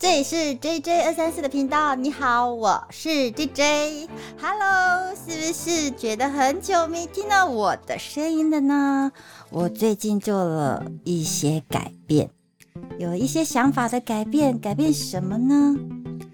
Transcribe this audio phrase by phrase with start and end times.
[0.00, 9.12] 这里是 J J 二三四的频道，你好，我是 J J，Hello，是不是觉得很久没听到我的声音了呢？
[9.50, 12.30] 我最近做了一些改变，
[12.98, 15.76] 有一些想法的改变，改变什么呢？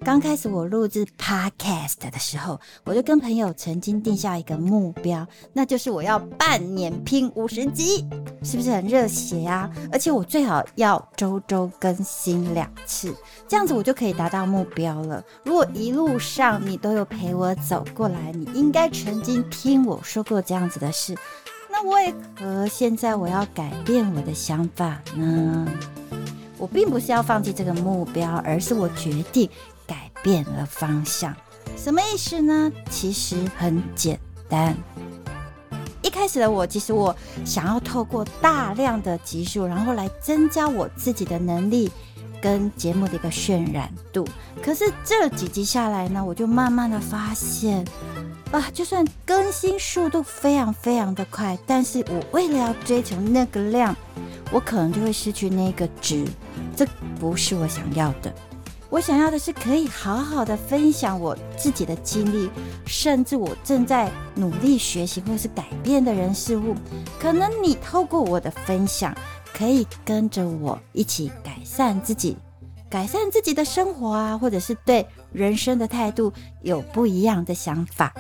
[0.04, 8.06] 刚开始我录制 Podcast 的时候，我就跟朋友曾经定下一个目标，那就是我要半年拼五十集，
[8.42, 9.70] 是不是很热血呀？
[9.90, 13.14] 而且我最好要周周更新两次，
[13.48, 15.24] 这样子我就可以达到目标了。
[15.42, 21.16] 如果一路上你都有陪我走过来，你应该曾经听我说过这样子的事，
[21.70, 25.66] 那为何现在我要改变我的想法呢？
[26.58, 29.48] 我并不是要放弃这个目标，而是我决定。
[30.24, 31.36] 变了方向，
[31.76, 32.72] 什么意思呢？
[32.90, 34.74] 其实很简单。
[36.00, 37.14] 一开始的我，其实我
[37.44, 41.90] 想要透过大量的集数，然后来增加我自己的能力
[42.40, 44.26] 跟节目的一个渲染度。
[44.62, 47.84] 可是这几集下来呢，我就慢慢的发现，
[48.50, 53.94] 啊，就算更新速度非常非常的快，但是我为了要追求那个量，
[54.50, 56.26] 我可能就会失去那个值，
[56.74, 56.86] 这
[57.20, 58.32] 不是我想要的。
[58.94, 62.48] 我想要的是可以好好的分享我自己的经历，
[62.86, 66.76] 甚至我正在努力学习或是改变的人事物。
[67.18, 69.12] 可能你透过我的分享，
[69.52, 72.36] 可以跟着我一起改善自己，
[72.88, 78.14] 改善自己的生活啊，或者是对人生的态度有不一样的想法。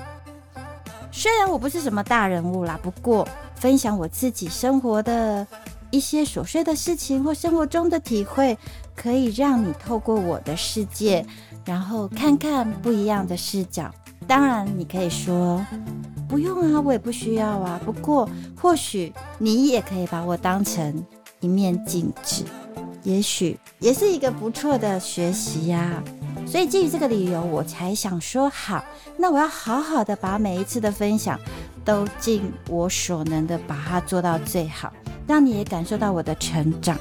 [1.12, 5.46] 虽然我不是什么大人物啦，不过分享我自己生活的。
[5.90, 8.58] 一些琐碎的事情或生活中的体会，
[8.94, 11.24] 可以让你透过我的世界，
[11.64, 13.90] 然后看看不一样的视角。
[14.26, 15.64] 当然，你可以说
[16.28, 17.80] 不用啊，我也不需要啊。
[17.84, 21.04] 不过，或许你也可以把我当成
[21.40, 22.44] 一面镜子，
[23.02, 26.02] 也许也是一个不错的学习呀。
[26.46, 28.84] 所以，基于这个理由，我才想说好，
[29.18, 31.38] 那我要好好的把每一次的分享
[31.84, 34.92] 都尽我所能的把它做到最好。
[35.26, 36.98] 让你也感受到我的成长。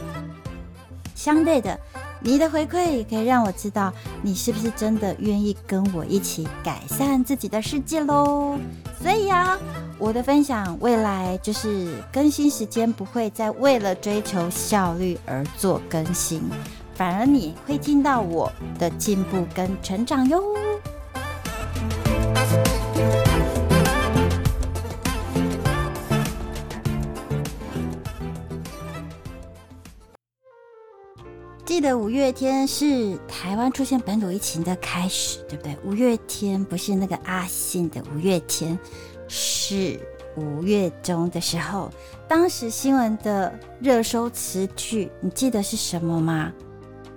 [1.16, 1.80] 相对的，
[2.20, 8.58] 你的回馈也可以让我知道你是不是真的愿意跟我一起改善自己的世界喽。
[9.02, 9.58] 所以啊，
[9.98, 16.42] 我的分享未来就是更新时间不会再为了追求效率而做更新，
[16.96, 20.42] 反而你会听到我的进步跟成长哟。
[31.84, 35.78] 的五月天是台湾出现本土疫情的开始，对不对？
[35.84, 38.80] 五月天不是那个阿信的五月天，
[39.28, 40.00] 是
[40.38, 41.92] 五月中的时候，
[42.26, 46.54] 当时新闻的热搜词句，你记得是什么吗？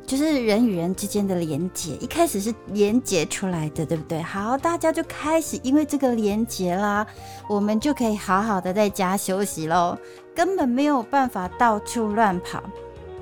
[0.05, 4.21] 就是人与人之间的连结，一开始是连结出来的，对不对？
[4.21, 7.07] 好，大家就开始因为这个连结啦，
[7.49, 9.97] 我们就可以好好的在家休息喽，
[10.35, 12.61] 根本没有办法到处乱跑。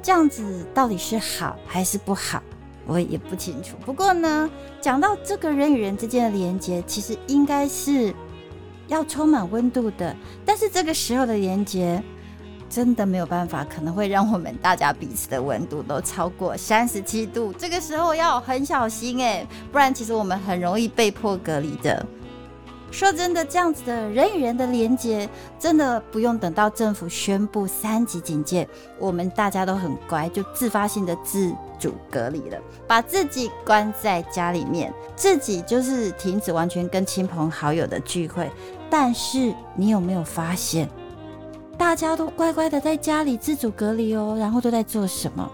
[0.04, 2.42] 这样子到底是好还是不好，
[2.87, 3.75] 我也不清楚。
[3.87, 8.14] 不过呢，讲到这个人与人之间的连接，其实应该是
[8.87, 10.14] 要充满温度的。
[10.44, 12.04] 但是这个时候的连接，
[12.69, 17.50] 真的没有办法，可能会让我们大家彼此的温度都超过三十七度。
[17.54, 22.04] 这个时候要很小心哎，不然其实我们很容易被迫隔离的。
[22.94, 25.28] 说真的，这样子的人与人的连接，
[25.59, 28.69] 真的不用等到政府宣布三级警戒，
[29.00, 38.49] 我们大家都很乖，就自发性的自主隔离了，把自己关在家里面，自己就是停止完全跟亲朋好友的聚会。
[38.88, 40.88] 但是你有没有发现，
[41.76, 45.50] 大家都乖乖的在家里自主隔离哦，然后都在做什么？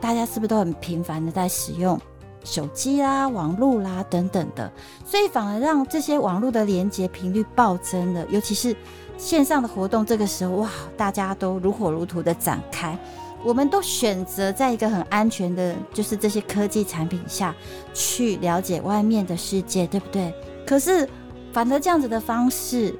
[0.00, 2.00] 大家是不是都很频繁的在使用？
[2.46, 4.72] 手机啦、网络啦等等的，
[5.04, 8.24] 所以反而让这些网络的连接频率暴增了。
[8.30, 8.74] 尤其是
[9.18, 12.96] 线上的活动，这个时候哇，大家都如火如荼的展开。
[13.44, 17.54] 我们都选择在一个很安全的，就是这些科技产品下
[17.92, 20.34] 去了解外面的世界，对不对？
[20.66, 21.08] 可是
[21.52, 22.98] 反而这样子的方式，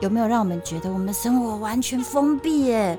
[0.00, 2.64] 有没有让我们觉得我们的生活完全封闭？
[2.64, 2.98] 耶？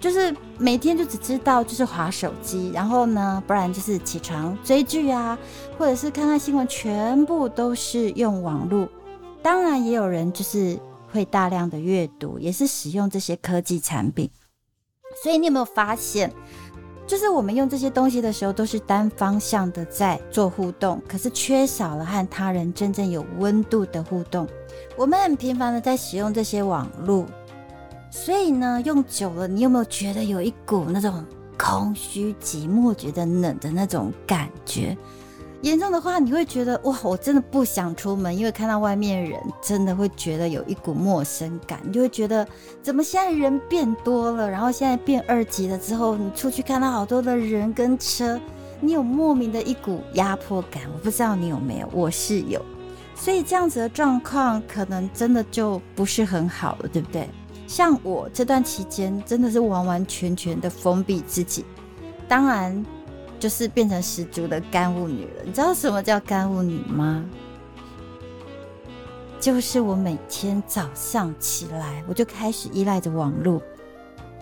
[0.00, 5.38] 就是每天就只知道就是划手机，然后呢，不然就是起床追剧啊，
[5.78, 8.88] 或者是看看新闻，全部都是用网络。
[9.42, 10.78] 当然也有人就是
[11.12, 14.30] 会大量的阅读，也是使用这些科技产品。
[15.22, 16.32] 所以你有没有发现，
[17.06, 24.48] 就是我们用这些东西的时候，都是单方向的在做互动，可是缺少了和他人真正有温度的互动。
[24.96, 27.26] 我们很频繁的在使用这些网络，
[28.10, 31.24] 所以呢，用久了，你有没有觉得有一股那种
[31.56, 34.96] 空虚、寂寞、觉得冷的那种感觉？
[35.62, 41.78] 严重的话，你会觉得哇，我真的不想出门，因为看到外面人，真的会觉得有一股陌生感。
[41.84, 42.48] 你就会觉得，
[42.82, 48.40] 怎么现在人变多了，然后现在变二级了之后，你出去看到好多的人跟车，
[48.80, 50.82] 你有莫名的一股压迫感。
[50.94, 52.60] 我不知道你有没有，我是有。
[53.14, 57.28] 所以这样子的状况，可能真的就不是很好了，对不对？
[57.70, 61.64] 像我这段期间，真的是完完全全的封闭自己，
[62.26, 62.84] 当然。
[63.38, 65.42] 就是变成十足的干物女了。
[65.46, 67.24] 你知道什么叫干物女吗？
[69.40, 73.62] 就是我每天早上起来，我就开始依赖着网络，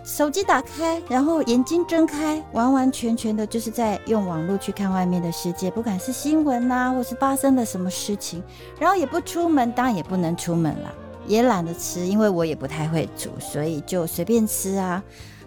[0.03, 8.43] 手机打开，然后眼睛睁开，完完全全的就是在用网络去看外面的世界，不管是新闻呐，或是发生了什么事情，
[8.81, 10.93] 然后也不出门，当然也不能出门了，
[11.29, 15.01] 也懒得吃，因为我也不太会煮，所以就随便吃啊。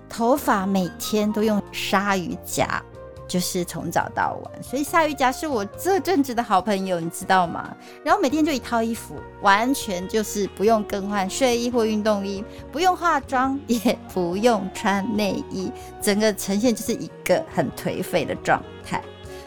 [0.08, 2.82] 头发每天都用鲨鱼夹。
[3.28, 7.74] 就是从早到晚，所以鲨鱼夹是我这阵子的好朋友，你知道吗？
[8.04, 12.44] 然后每天就一套衣服，完全就是不用更换睡衣或运动衣，
[12.74, 19.02] 不用化妆，也不用穿内衣，整个呈现就是一个很颓废的状态。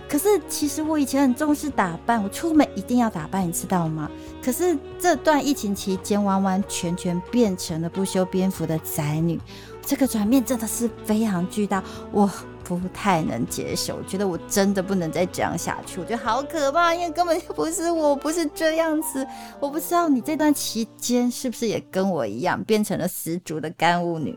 [0.09, 4.11] 可是其实我以前很重视打扮，我出门一定要打扮，你知道吗？
[4.43, 9.41] 可是这段疫情期间，完完全全变成了不修边幅的宅女，
[9.85, 12.31] 这个转变真的是非常巨大，我。
[12.67, 19.27] 不太能接受，我觉得我真的不能再这样下去，我觉得好可怕，因为根本就不是我，不是这样子。
[19.61, 24.35] 我不知道你这段期间是不是也跟我一样，变成了十足的干物女。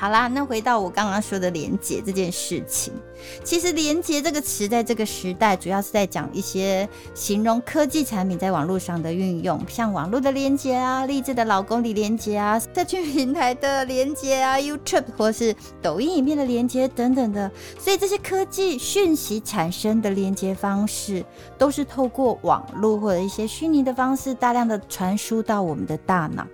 [0.00, 2.90] 好啦，那回到我刚刚说的连接这件事情，
[3.44, 17.52] 其实“连接”这个词在这个时代，主要是在讲一些形容科技产品在网络上的运用，像网络的连接啊、励志的老公李连接啊、社区平台的连接啊、YouTube 或是抖音影片的连接等等的。
[17.78, 21.22] 所以这些科技讯息产生的连接方式，
[21.58, 26.46] 都是透过网络或者一些虚拟的方式，大量的传输到我们的大脑。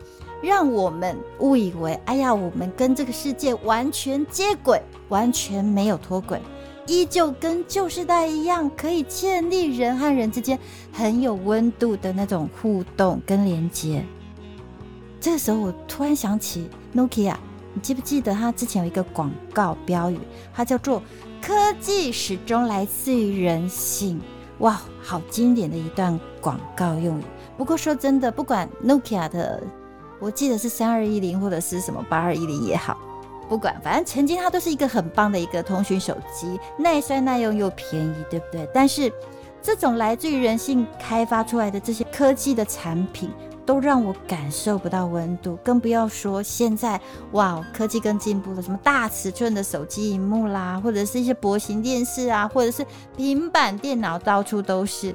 [0.46, 6.40] 让我们误以为，哎呀，我们跟这个世界完全接轨，完全没有脱轨，
[6.86, 10.56] 依旧跟旧时代一样，可以建立人和人之间
[10.92, 14.04] 很有温度的那种互动跟连接。
[15.20, 17.34] 这个时候，我突然想起 Nokia，
[17.74, 20.20] 你记不记得它之前有一个广告标语，
[20.54, 21.02] 它叫做
[21.42, 24.20] “科技始终来自于人性”。
[24.60, 27.24] 哇，好经典的一段广告用语。
[27.56, 29.60] 不过说真的，不管 Nokia 的。
[30.18, 32.96] 我记得是三二一零或者是什么八二一零也好，
[33.48, 38.68] 不管，反正曾经它都是一个很棒的一个通讯手机，耐摔耐用又便宜，对不对？
[38.72, 39.12] 但是
[39.62, 43.30] 这种来自于人性开发出来的这些科技的产品，
[43.66, 47.00] 都让我感受不到温度，更不要说现在
[47.32, 52.86] 哇，科技更进步了，什么大尺寸的手机荧幕啦，或者是一些薄型电视啊，或者是
[53.16, 55.14] 平板电脑，到处都是。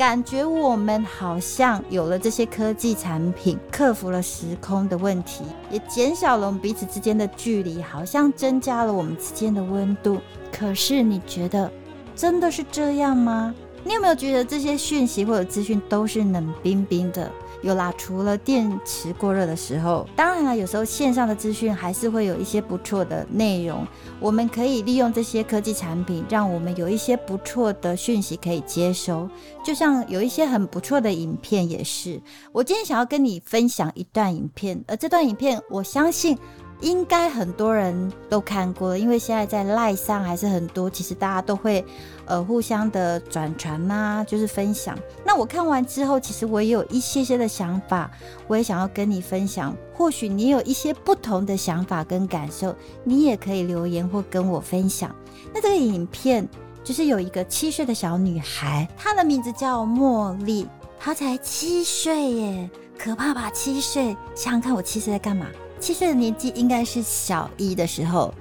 [0.00, 10.18] 感觉我们好像有了这些科技产品，克服了时空的问题，也减小了我们彼此之间的距离，好像增加了我们之间的温度。
[10.50, 11.70] 可是你觉得
[12.16, 13.54] 真的是这样吗？
[13.84, 17.30] 你有没有觉得这些讯息或者资讯都是冷冰冰的？
[17.62, 23.86] 有啦，除了电池过热的时候，当然了，有时候线上的资讯还是会有一些不错的内容。
[24.18, 29.28] 我们可以利用这些科技产品，让我们有一些不错的讯息可以接收。
[29.64, 32.20] 就像有一些很不错的影片也是。
[32.52, 36.36] 我今天想要跟你分享一段影片，而这段影片，我相信。
[36.80, 41.84] 应该很多人都看过，因为现在在赖上还是很多，其实大家都会
[42.24, 44.98] 呃互相的转传呐，就是分享。
[45.24, 48.10] 那我看完之后，其实我也有一些些的想法，
[48.46, 49.76] 我也想要跟你分享。
[49.92, 55.14] 或许你有一些不同的想法跟感受，你也可以留言或跟我分享。
[55.52, 56.48] 那这个影片
[56.82, 60.66] 就是有一个七岁的小女孩，她的名字叫茉莉，
[60.98, 63.50] 她才七岁耶，可怕吧？
[63.50, 65.46] 七岁，想想看，我七岁在干嘛？
[65.80, 68.32] 七岁的年纪应该是小一的时候，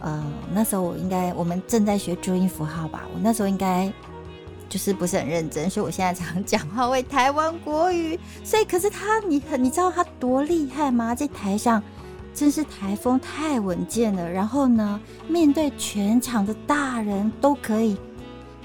[0.00, 3.08] 呃，那时候我应该我们正在学注音符号吧。
[3.14, 3.90] 我那时候应该
[4.68, 8.20] 就是不是很认真，所以我现在常讲话为台湾国语。
[8.44, 11.14] 所以，可是他，你你知道他多厉害吗？
[11.14, 11.82] 在台上
[12.34, 14.30] 真是台风太稳健了。
[14.30, 17.96] 然后呢，面对全场的大人都可以。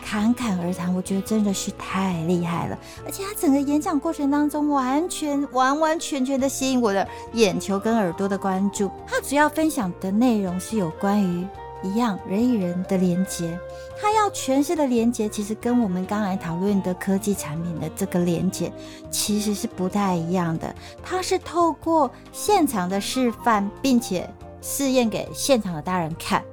[0.05, 8.91] 侃侃而谈，我觉得真的是太厉害了，而且他整个演讲过程当中，完全完完全全的吸引我的眼球跟耳朵的关注。
[9.07, 11.47] 他主要分享的内容是有关于
[11.83, 13.57] 一样，人与人的连接，
[13.99, 18.71] 他要诠释的连接，其实跟我们刚才讨论的科技产品的这个连接，
[19.09, 20.73] 其实是不太一样的。
[21.03, 24.29] 他是透过现场的示范，并且
[24.61, 26.43] 试验给现场的大人看，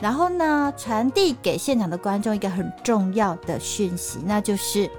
[0.00, 4.90] 然后呢，传递给现场的观众一个很重要的讯息，那就是。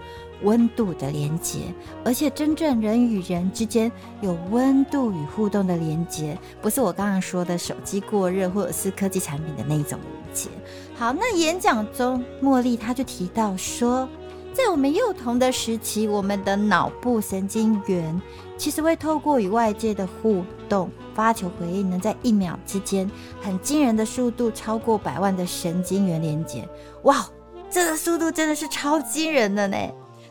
[0.44, 1.64] 温度的连接，
[2.02, 3.92] 而且真正人与人之间
[4.22, 10.50] 有温度与互动的连接，不是我刚刚说的手机过热或者是科技产品的那一种连接。
[10.96, 14.08] 好，那演讲中茉莉她就提到说，
[14.54, 18.22] 在我们幼童的时期，我们的脑部神经元
[18.58, 23.10] 其实会透过与外界的互动发球回应，能在一秒之间
[23.42, 26.66] 很惊人的速度超过百万的神经元连接。
[27.04, 27.28] 哇，
[27.70, 29.78] 这个速度真的是超惊人的呢！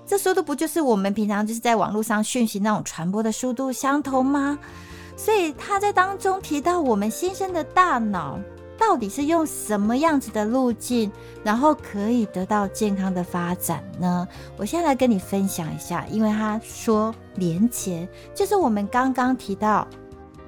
[0.06, 4.58] 这速度不就是我们平常就是在网络上讯息那种传播的速度相同吗？
[5.16, 8.38] 所以他在当中提到，我们新生的大脑
[8.78, 11.10] 到底是用什么样子的路径，
[11.42, 14.26] 然后可以得到健康的发展呢？
[14.56, 19.86] 我现在来跟你分享一下，因为他说连接就是我们刚刚提到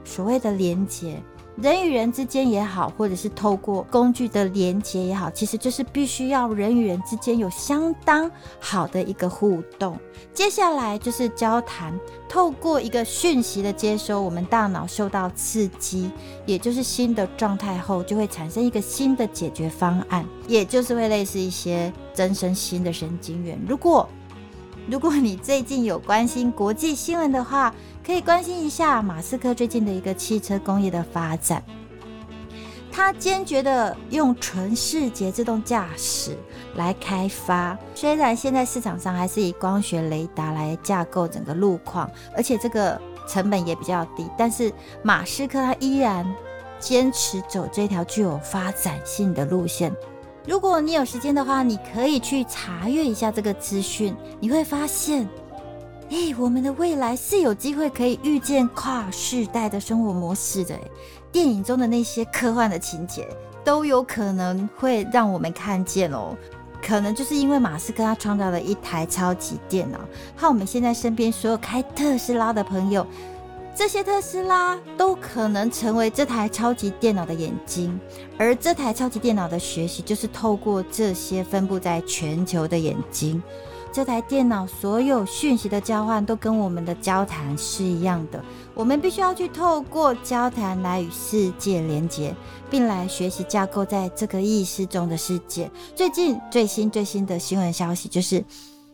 [0.05, 1.23] 所谓的连接。
[1.57, 9.99] 人与人之间也好，或者是透过工具的连接也好，其实就是必须要人与人之间有相当好的一个互动。
[10.33, 11.93] 接下来就是交谈，
[12.31, 16.11] 透过一个讯息的接收，我们大脑受到刺激，
[16.47, 23.61] 也就是新的状态后，就会产生一个新的解决方案，也就是会类似一些增生新的神经元。
[23.69, 24.09] 如果
[24.89, 31.63] 如果你最近有关心国际新闻的话，可以关心一下马斯克最近的一个汽车工业的发展。
[32.93, 36.37] 他坚决的用纯视觉自动驾驶
[36.75, 44.73] 来开发，虽然现在市场上还是以光学雷达来架构整个路况，而且这个成本也比较低，但是
[45.05, 46.27] 马斯克他依然
[46.81, 49.95] 坚持走这条具有发展性的路线。
[50.47, 55.29] 如果你有时间的话，你可以去查阅一下这个资讯，你会发现。
[56.11, 60.77] 哎，我们的未来是有机会可以遇见跨世代的生活模式的。
[61.31, 63.29] 电影中的那些科幻的情节
[63.65, 66.37] 都有可能会让我们看见哦。
[66.83, 70.01] 可能就是因为马斯克他创造了一台超级电脑，
[70.35, 73.07] 和我们现在身边所有开特斯拉的朋友，
[73.73, 78.01] 这些特斯拉都可能成为这台超级电脑的眼睛。
[78.37, 83.41] 而这台超级电脑的学习，就是透过这些分布在全球的眼睛。
[83.93, 88.43] 这台电脑所有讯息的交换都跟我们的交谈是一样的，
[88.73, 92.33] 我们必须要去透过交谈来与世界连接，
[92.71, 95.69] 并来学习架构在这个意识中的世界。
[95.97, 98.45] 最近最新最新的新闻消息就是，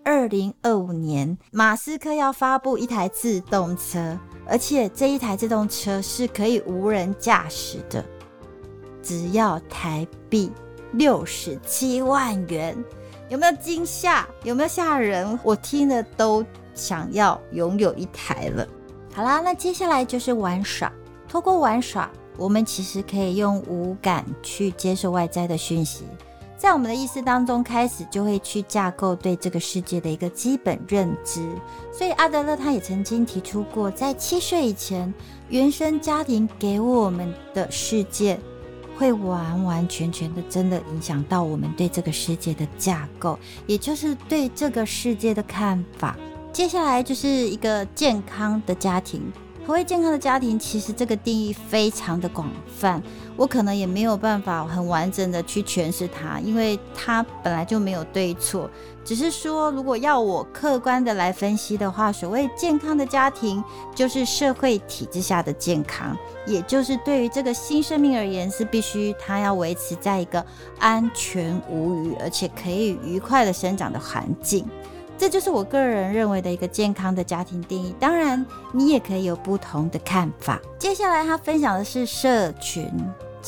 [0.02, 8.02] 二零二五年马斯克要发布一台自动车，而且这一台自动车是可以无人驾驶的，
[9.02, 10.50] 只要台币
[10.92, 12.82] 六十七万元。
[13.28, 14.26] 有没有惊吓？
[14.44, 15.38] 有没有吓人？
[15.42, 18.66] 我听了都想要拥有一台了。
[19.12, 20.92] 好啦，那接下来就是玩耍。
[21.28, 26.04] 透过玩耍，我们其实可以用五感去接受外在的讯息，
[26.56, 31.46] 在我们的意识当中开始就会去架构对这个世界的一个基本认知。
[31.92, 35.12] 所以阿德勒他也曾经提出过，在七岁以前，
[35.48, 38.38] 原生家庭给我们的世界。
[38.98, 46.16] 会完完全全的真的影响到我们对这个世界的架构，也就是对这个世界的看法。
[46.52, 49.20] 接下来就是一个健康的家庭。
[49.66, 50.58] 何谓健康的家庭？
[50.58, 52.48] 其实这个定义非常的广
[52.78, 53.02] 泛，
[53.36, 58.70] 我可能也没有办法很完整的去诠释它，因为它本来就没有对错。
[59.04, 63.62] 只是说，如果要我客观的来分析的话，所谓健康的家庭，
[63.94, 70.44] 就是社会体制下的健康，也就是对于这个新生命而言，是必须它要维持在一个
[70.80, 74.66] 安全无虞，而且可以愉快的生长的环境。
[75.18, 77.94] 这就是我个人认为的一个健康的家庭定义。
[77.98, 80.60] 当然，你也可以有不同的看法。
[80.78, 82.90] 接下来，他分享的是社群。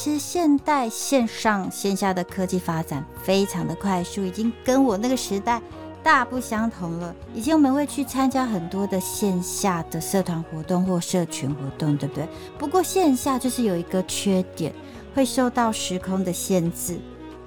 [0.00, 5.60] 其实，现代线上线下的科技发展非常的快速，已经跟我那个时代
[6.04, 7.12] 大不相同了。
[7.34, 12.28] 以前我们会去参加很多的线下的社团活动或社群活动，对不对？
[12.56, 14.72] 不过线下就是有一个缺点，
[15.16, 17.00] 会受到时空的限制。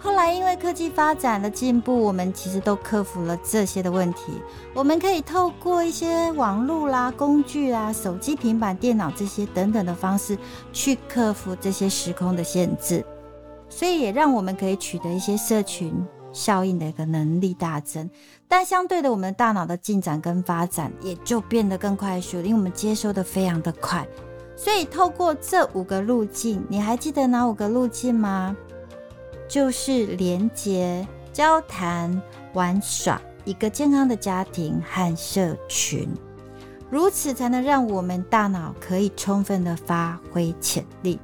[0.03, 4.33] 后来，因为科技发展的进步，我们其实都克服了这些的问题。
[4.73, 10.35] 我们可以透过一些网络啦、工具啦、手机、平板电脑这些等等的方式，
[10.73, 13.05] 去克服这些时空的限制。
[13.69, 15.93] 所以，也让我们可以取得一些社群
[16.33, 18.09] 效应的一个能力大增。
[18.47, 24.05] 但相对的，我们大脑的进展跟发展也就变得更快速，因为我们接收的非常的快。
[24.57, 28.57] 所以，透过这五个路径，你还记得哪五个路径吗？
[29.51, 32.21] 就是连接、交谈、
[32.53, 36.07] 玩耍，一个健康的家庭和社群，
[36.89, 41.19] 如此才能让我们大脑可以充分的发挥潜力。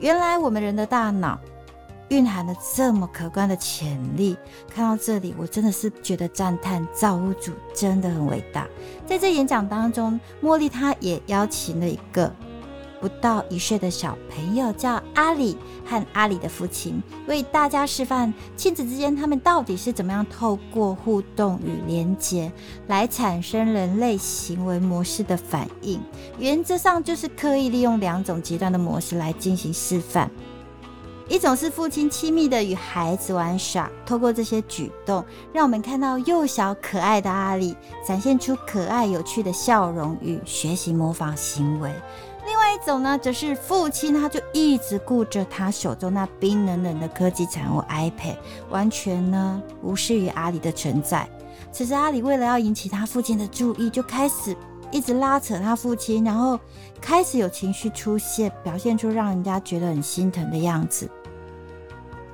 [0.00, 1.40] 原来我们人的大脑。
[2.08, 4.36] 蕴含了这么可观的潜力，
[4.68, 8.66] 看到这里，我真的是觉得赞叹造物主真的很伟大。
[9.06, 12.30] 在这演讲当中，茉莉她也邀请了一个
[13.02, 22.50] 不到一岁的小朋友，叫阿里和阿里的父亲，为大家示范亲子之间他们到底是怎么样透过互动与连接
[22.86, 26.00] 来产生人类行为模式的反应。
[26.38, 30.30] 原则上就是刻意利用两种极端的模式来进行示范。
[31.28, 37.74] 一种是父亲亲密的与孩子玩耍，透过这些举动，让我们看到幼小可爱的阿里
[38.06, 41.90] 展现出可爱有趣的笑容与学习模仿行为。
[42.44, 48.36] 另外一种呢，则是父亲他就一直顾着他手中那冰冷冷的科技产物 iPad，
[48.68, 51.28] 完全呢无视于阿里的存在。
[51.70, 54.56] 此时阿里为了要引起他父亲的注意，就开始
[54.90, 56.58] 一直拉扯他父亲，然后
[57.00, 61.08] 开始有情绪出现，表现出让人家觉得很心疼的样子。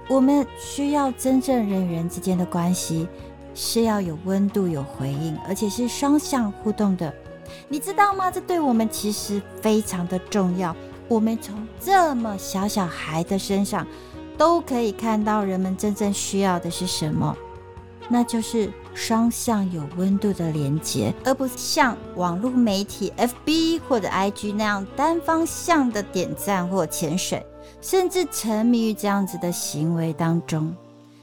[0.09, 3.07] 我们需要真正人与人之间的关系
[3.55, 7.12] 是要有温度、有回应，而且是双向互动的。
[7.69, 8.31] 你知道吗？
[8.31, 10.75] 这对我们其实非常的重要。
[11.09, 13.87] 我们从这么小小孩的身上
[14.37, 17.37] 都可以看到，人们真正需要的是什么？
[18.11, 27.45] 那就是双向有温度的连接，而不是像网络媒体 FB 或者 IG 那样单方向的点赞或潜水。
[27.81, 30.75] 甚至沉迷于这样子的行为当中。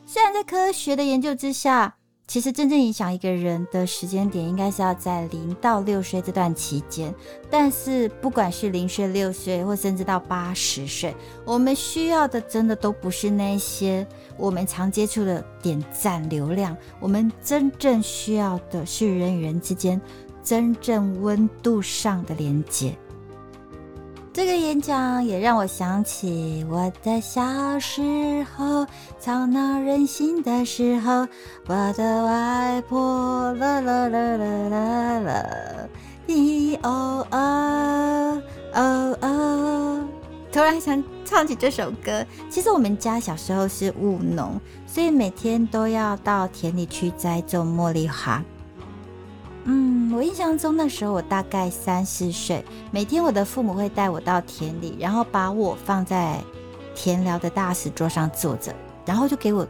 [0.06, 1.96] 虽然在科学的研究之下，
[2.28, 7.14] 其实真正影响一个人的时间点应该是要在零到六岁这段期间。
[7.50, 11.16] 但是不管是零岁、六岁，或甚至到八十岁，
[11.46, 14.06] 我们需要的真的都不是那些
[14.38, 16.76] 我们常接触的点赞流量。
[17.00, 20.02] 我们真正需要的是人与人之间
[20.44, 22.98] 真正温度上的连接。
[24.36, 28.86] 这个演讲也让我想起我的小时候，
[29.18, 31.26] 吵闹任性的时候，
[31.68, 35.46] 我的外婆啦啦啦啦啦啦，
[36.28, 38.42] 咦哦哦
[38.74, 40.04] 哦哦，
[40.52, 42.26] 突然想唱起这首歌。
[42.50, 48.44] 其实我们家小时候是务农，所以每天都要到田里去栽种茉莉花。
[49.64, 56.40] 嗯，我印象中那时候我大概三四岁，每天我的父母会带我到田里，然后把我放在
[56.96, 58.74] 田寮的大石桌上坐着，
[59.06, 59.68] 然后就给我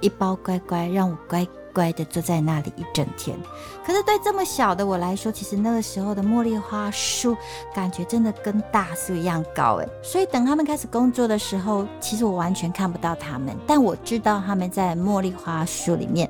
[0.00, 3.38] 一包乖乖，让我乖乖的坐在那里一整天。
[3.86, 7.36] 可是对这么小的我来说，其实那个时候的茉莉花树
[7.72, 9.88] 感觉真的跟大树一样高诶。
[10.02, 16.28] 所以等他们开始工作的时候，其实我完全看不到他们，但我知道他们在茉莉花树里面。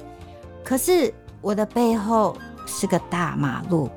[0.62, 2.37] 可是我的背后。
[2.68, 3.90] 是个大马路，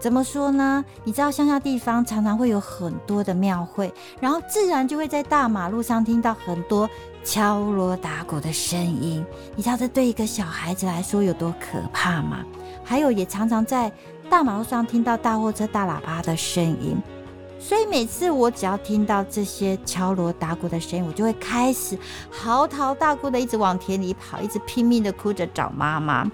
[0.00, 0.84] 怎么说呢？
[1.04, 6.88] 你知道乡下地方常常会有很多的庙会，然后自然就会在大马路上听到很多
[7.22, 9.24] 敲锣打鼓的声音。
[9.54, 12.44] 你知道这对一个小孩子来说有多可怕吗？
[12.82, 13.92] 还有，也常常在
[14.30, 16.96] 大马路上听到大货车、大喇叭的声音。
[17.60, 21.98] 所以每次我只要听到这些敲锣打鼓的声音，我就会开始
[22.30, 26.24] 嚎啕大哭的，一直往田里跑，一直拼命的哭着找妈妈。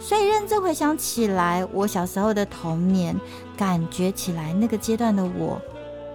[0.00, 3.18] 所以认真回想起来，我小时候的童年，
[3.56, 5.60] 感觉起来那个阶段的我，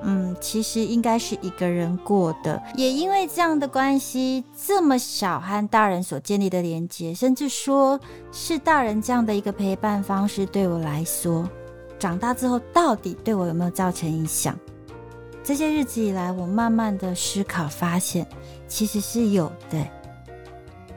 [0.03, 2.61] 嗯，其实应该是一个人过的。
[2.75, 7.99] 也因为这样的关系，这么小和大人所建立的连接，甚至说
[8.31, 11.47] 是大人这样的一个陪伴方式，对我来说，
[11.99, 14.57] 长大之后到底对我有没有造成影响？
[15.43, 18.25] 这些日子以来，我慢慢的思考，发现
[18.65, 19.77] 其实是有的。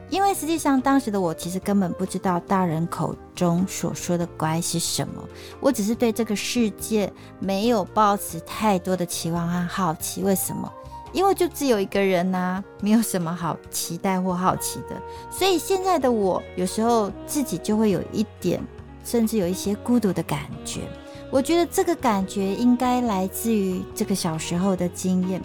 [0.09, 5.21] 因为实际上，当时的我其实根本不知道大人口中所说的乖是什么。
[5.59, 10.23] 我只是对这个世界没有抱持太多的期望和好奇。
[10.23, 10.71] 为什么？
[11.11, 14.95] 因为就只有一个人呐，没有什么好期待或好奇的。
[15.29, 18.61] 所以现在的我，有时候自己就会有一点，
[19.03, 20.81] 甚至有一些孤独的感觉。
[21.29, 25.41] 我觉得这个感觉应该来自于这个小时候的经验。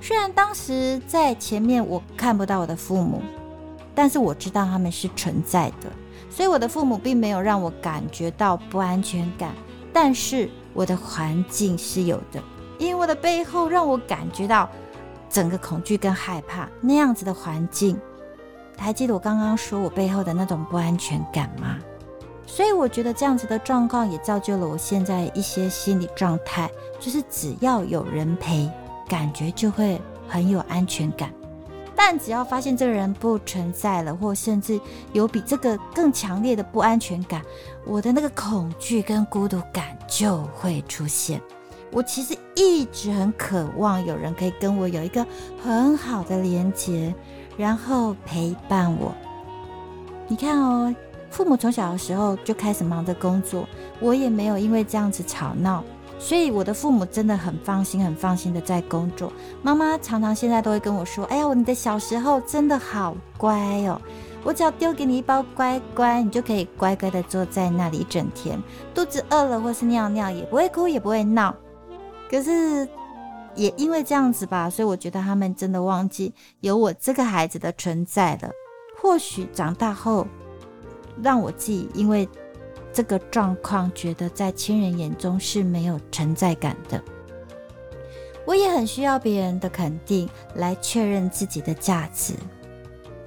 [0.00, 3.20] 虽然当时在前面我看不到我的父母。
[3.94, 5.90] 但是我知道他们是存在的，
[6.30, 9.52] 所以我的父母并没有让我感觉到不安全感。
[9.92, 12.42] 但是我的环境是有的，
[12.78, 14.68] 因为我的背后让我感觉到
[15.28, 17.98] 整个恐惧跟害怕那样子的环境。
[18.78, 21.76] 还记得我刚刚说我背后的那种不安全感吗？
[22.46, 28.70] 所以我觉得这样子的状况也造就了我现在一些心理状态，就是只要有人陪，
[29.08, 31.30] 感觉就会很有安全感。
[32.02, 34.80] 但只要发现这个人不存在了，或甚至
[35.12, 37.42] 有比这个更强烈的不安全感，
[37.84, 41.38] 我的那个恐惧跟孤独感就会出现。
[41.92, 45.24] 我其实一直很渴望有人可以跟我有一个
[45.62, 47.14] 很好的连接，
[47.58, 49.14] 然后陪伴我。
[50.26, 50.92] 你看哦，
[51.30, 53.68] 父母从小的时候就开始忙着工作，
[54.00, 55.84] 我也没有因为这样子吵闹。
[56.22, 59.32] 所以我的父母真的很放心、很放心的在工作。
[59.62, 63.56] 妈妈常常现在都会跟我说：“哎呀，你的小时候真的好乖
[63.86, 63.98] 哦！
[64.44, 68.62] 我只要丢给你一包乖乖，你就可以乖乖的坐在那里一整天。
[68.94, 71.56] 肚子饿了或是尿尿也不会哭，也不会闹。
[72.30, 72.86] 可是
[73.54, 78.50] 也因为这样子吧，所以我觉得他们真的忘记有我这个孩子的存在了。
[79.00, 80.26] 或许长大后，
[81.22, 82.28] 让我自己因为。
[82.92, 87.02] 这个状况，觉得在亲人眼中是没有存在感的。
[88.46, 92.34] 我也很需要别人的肯定，来确认自己的价值。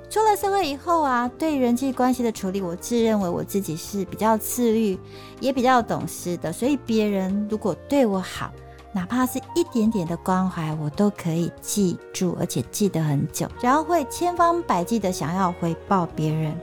[0.09, 4.99] 出了社会以后啊，对人际关系的处理，我自认为我自己是比较自律，
[5.39, 6.51] 也比较懂事的。
[6.51, 8.51] 所以别人如果对我好，
[8.91, 16.55] 哪怕是一点点的关怀，我都可以记住，而且记得很久，然后会千方百计的想要回报别人。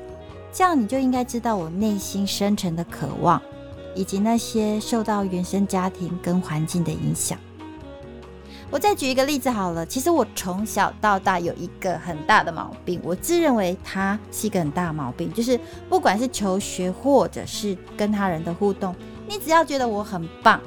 [0.53, 3.41] 这样你就应该知道我内心深沉的渴望，
[3.95, 7.39] 以及那些受到原生家庭跟环境的影响。
[8.69, 15.59] 我再举一个例子好了，其实我从小到大有一个很大的毛病，我自认为它是一个很大毛病，就是
[15.89, 18.95] 不管是求学或者是跟他人的互动，
[19.27, 20.61] 你只要觉得我很棒，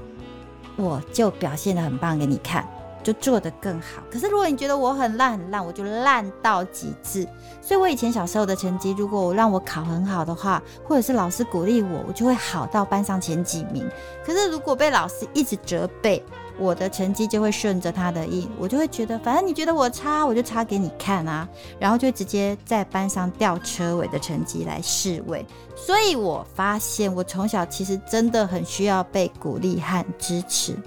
[0.75, 2.67] 我就表现的很棒给你看。
[3.03, 4.01] 就做得更好。
[4.09, 7.27] 可是如果你觉得我很烂很烂，我就烂到极致。
[7.61, 13.87] 所以我以前小时候的成绩，如果我让我考很好的话，或者是老师鼓励我，我就会好到班上前几名。
[14.25, 16.23] 可是如果被老师一直责备，
[16.59, 21.47] 我的成绩就会顺着他的意，我就会觉得反正你觉得我差，我就差给你看啊，
[21.79, 25.43] 然后就直接在班上吊车尾的成绩来示威。
[25.75, 30.77] 所以我发现我从小其实真的很需要被鼓励和支持。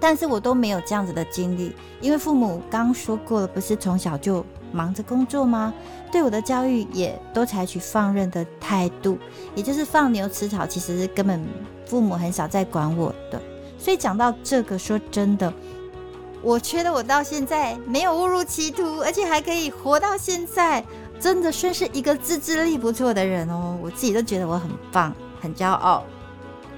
[0.00, 5.72] 但是我都没有这样子的经历，因为父母刚说过了，不是从小就忙着工作吗？
[6.10, 9.18] 对我的教育也都采取放任的态度，
[9.54, 11.40] 也就是放牛吃草，其实根本
[11.86, 13.40] 父母很少在管我的。
[13.78, 15.52] 所以讲到这个，说真的，
[16.42, 20.84] 我觉得我到现在没有误入歧途，而且还可以活到现在，
[21.20, 23.78] 真的算是一个自制力不错的人哦。
[23.82, 26.04] 我自己都觉得我很棒，很骄傲。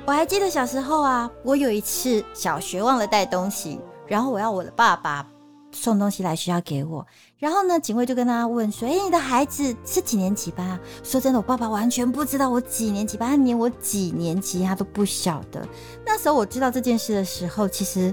[0.04, 5.24] 我还记得小时候啊，我有一次小学忘了带东西，然后我要我的爸爸
[5.70, 7.06] 送东西来学校给我。
[7.38, 15.64] 然后呢，警卫就跟他问说：“哎，你的孩子是几年级班？”说真的，我爸爸完全不知道我几年级班，他连我几年级他都不晓得。
[16.04, 18.12] 那时候我知道这件事的时候，其实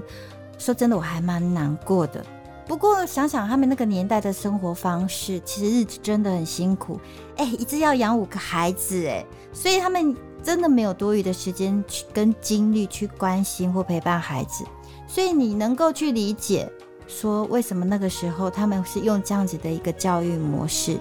[0.58, 2.24] 说真的我还蛮难过的。
[2.68, 7.00] 不过想想他们那个年代的生活方式，其实日子真的很辛苦。
[7.36, 10.16] 哎，一直要养五个孩子，哎，所以他们。
[10.42, 14.64] 真的没有多余的时间去跟精力去关心或陪伴孩子，
[15.06, 16.70] 所以你能够去理解
[17.06, 20.98] 说为什么那个时候他们是用这样子的一个教育模式。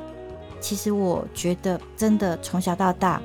[0.60, 3.22] 其实我觉得真的从小到大，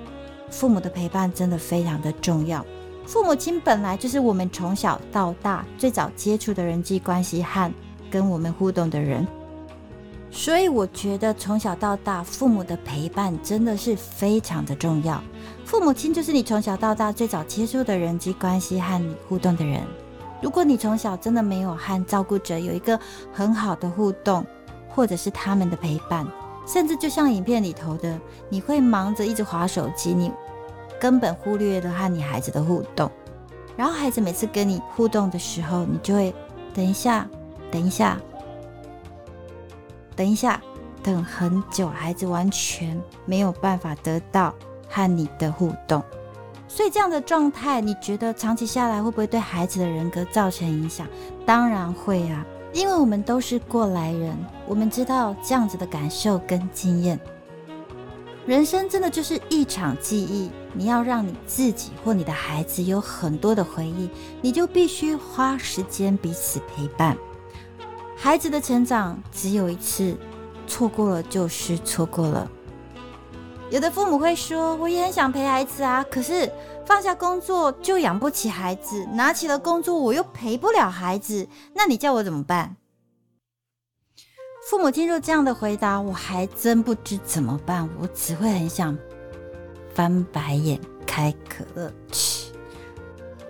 [0.50, 2.64] 父母的陪伴真的非常的重要。
[3.06, 7.70] 父母亲本来就是我们从小到大最早接触的人际关系和
[8.10, 9.26] 跟我们互动的人。
[10.36, 15.22] 所以我觉得从小到大，父母的陪伴真的是非常的重要。
[15.64, 19.80] 父母亲就是你从小到大最早接触的人际关系和你互动的人。
[20.42, 22.98] 如果你从小真的没有和照顾者有一个
[23.32, 24.44] 很好的互动，
[24.88, 26.26] 或者是他们的陪伴，
[26.66, 28.18] 甚至就像影片里头的，
[28.48, 30.32] 你会忙着一直划手机，你
[31.00, 33.08] 根本忽略了和你孩子的互动。
[33.76, 36.34] 然后孩子每次跟你互动的时候，你就会
[36.74, 37.26] 等一下，
[37.70, 38.20] 等一下。
[40.16, 40.60] 等一下，
[41.02, 44.54] 等很久，孩子完全没有办法得到
[44.88, 46.02] 和你的互动，
[46.68, 51.06] 所以这样的状态，你觉得长期下来会不会对孩子的人格造成影响？
[51.44, 57.18] 当然会啊，因为我们都是过来人，我们知道这样子的感受跟经验。
[58.46, 64.10] 人生真的就是一场记忆，你要让你自己或你的孩子有很多的回忆，
[64.42, 67.16] 你就必须花时间彼此陪伴。
[68.24, 70.16] 孩子的成长只有一次，
[70.66, 72.50] 错过了就是错过了。
[73.68, 76.50] 有的父母会说：“我也很想陪孩子啊，可是
[76.86, 82.74] 放下工作就养不起孩子，拿起了工作我又陪不了孩子，那你叫我怎么办？”
[84.70, 88.96] 父母听到这样的回答，我还真不知怎么办，我只会很想
[89.92, 91.92] 翻白眼、开可乐。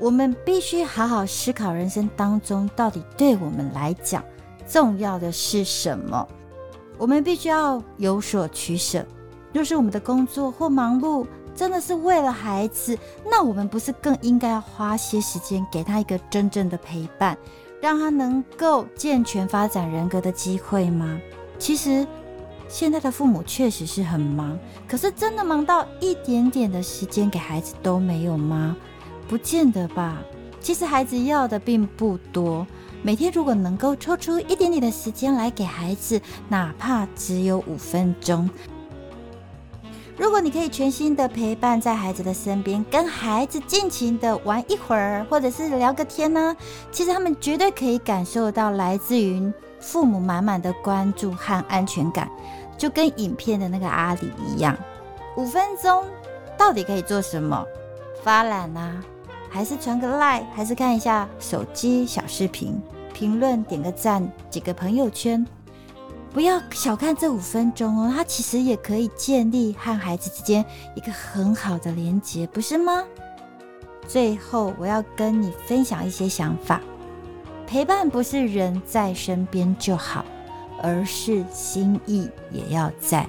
[0.00, 4.20] 我们必须好好思考人生当中到底对我们来讲。
[4.66, 6.27] 重要的是什么？
[6.96, 9.05] 我们必须要有所取舍。
[9.53, 17.38] 若是我们的工作或忙碌真的是为了孩子，那我们不是更应该花些时间给他一个真正的陪伴，
[17.81, 21.18] 让他能够健全发展人格的机会吗？
[21.59, 22.05] 其实，
[22.68, 28.77] 现在的父母确实是很忙，可是真的忙到一点点的时间给孩子都没有吗？
[29.29, 30.20] 不见得吧。
[30.61, 32.66] 其实孩子要的并不多，
[33.06, 38.48] 每天如果能够抽出一点点的时间来给孩子，哪怕只有五分钟。
[40.16, 46.56] 如果你可以全心的陪伴在孩子的身边，跟孩子尽情的玩一会儿，或者是聊个天呢，
[46.90, 52.30] 其实他们绝对可以感受到来自于父母满满的关注和安全感，
[52.78, 54.74] 就跟影片的那个阿里一样。
[55.36, 56.06] 五分钟
[56.56, 57.66] 到底可以做什么？
[58.22, 59.04] 发懒啊，
[59.50, 62.80] 还是传个赖，还是看一下手机小视频，
[63.14, 65.46] 评论点个赞，几个朋友圈。
[66.33, 70.64] 不要小看这五分钟哦，它其实也可以建立和孩子之间
[70.96, 73.05] 一个很好的连接，不是吗？
[74.09, 76.81] 最后，我要跟你分享一些想法：
[77.68, 80.24] 陪伴不是人在身边就好，
[80.83, 83.27] 而是心意也要在。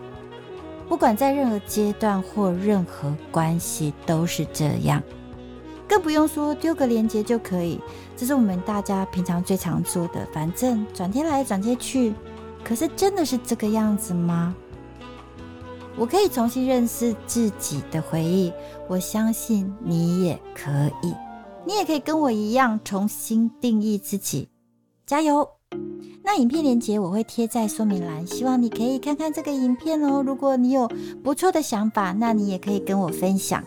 [0.89, 5.01] 不管在任何阶段或任何关系都是这样，
[5.87, 7.79] 更不用说丢个连接就可以，
[8.15, 10.27] 这是我们大家平常最常做的。
[10.33, 12.13] 反正转贴来转贴去。
[12.63, 14.55] 可是真的是这个样子吗？
[15.95, 18.51] 我可以重新认识自己的回忆，
[18.87, 20.71] 我相信你也可
[21.03, 21.13] 以，
[21.63, 24.49] 你也可以跟我一样重新定义自己，
[25.05, 25.47] 加油！
[26.23, 30.23] 那影片连接我会贴在说明栏，希望你可以看看这个影片哦。
[30.25, 30.89] 如果你有
[31.23, 33.63] 不错的想法，那你也可以跟我分享。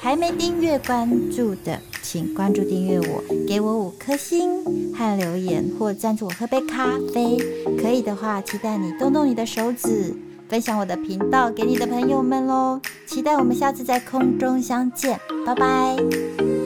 [0.00, 7.36] 还没订阅关注的，请关注订阅我，给我五颗星和留言，或赞助我喝杯咖啡。
[7.78, 10.14] 可以的话，期待你动动你的手指，
[10.48, 12.80] 分享我的频道给你的朋友们喽。
[13.06, 16.59] 期待我们下次在空中相见，拜拜。